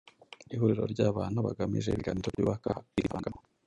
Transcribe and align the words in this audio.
Ihuriro 0.53 0.83
ry’ 0.93 0.99
abantu 1.09 1.39
bagamije 1.45 1.89
ibiganiro 1.91 2.27
byubaka, 2.33 2.67
hakivangamo 2.77 3.39